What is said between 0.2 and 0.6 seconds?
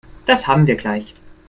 Das